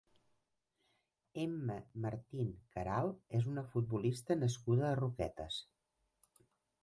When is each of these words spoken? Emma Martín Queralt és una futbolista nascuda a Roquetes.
Emma 1.41 1.75
Martín 2.05 2.49
Queralt 2.77 3.37
és 3.41 3.49
una 3.51 3.65
futbolista 3.75 4.37
nascuda 4.45 4.87
a 4.89 4.95
Roquetes. 5.01 5.61